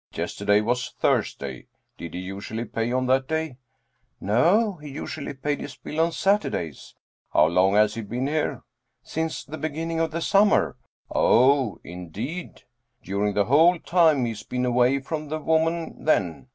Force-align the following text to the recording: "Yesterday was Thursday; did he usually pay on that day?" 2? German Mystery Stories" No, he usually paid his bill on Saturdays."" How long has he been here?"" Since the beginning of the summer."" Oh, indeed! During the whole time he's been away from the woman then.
"Yesterday 0.15 0.61
was 0.61 0.95
Thursday; 0.99 1.67
did 1.95 2.15
he 2.15 2.19
usually 2.19 2.65
pay 2.65 2.91
on 2.91 3.05
that 3.05 3.27
day?" 3.27 3.49
2? 3.49 3.53
German 3.53 3.57
Mystery 3.59 4.15
Stories" 4.15 4.15
No, 4.21 4.73
he 4.77 4.89
usually 4.89 5.33
paid 5.35 5.59
his 5.61 5.75
bill 5.75 5.99
on 5.99 6.11
Saturdays."" 6.11 6.95
How 7.33 7.45
long 7.45 7.73
has 7.75 7.93
he 7.93 8.01
been 8.01 8.25
here?"" 8.25 8.63
Since 9.03 9.43
the 9.43 9.59
beginning 9.59 9.99
of 9.99 10.09
the 10.09 10.19
summer."" 10.21 10.75
Oh, 11.11 11.79
indeed! 11.83 12.63
During 13.03 13.35
the 13.35 13.45
whole 13.45 13.77
time 13.77 14.25
he's 14.25 14.41
been 14.41 14.65
away 14.65 14.97
from 15.01 15.27
the 15.27 15.37
woman 15.37 16.03
then. 16.03 16.47